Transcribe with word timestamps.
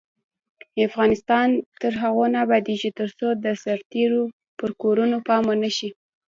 افغانستان 0.87 1.47
تر 1.81 1.93
هغو 2.01 2.23
نه 2.33 2.37
ابادیږي، 2.45 2.89
ترڅو 2.99 3.27
د 3.43 3.45
سرتیرو 3.63 4.23
پر 4.57 4.69
کورنیو 4.81 5.25
پام 5.27 5.43
ونشي. 5.47 5.89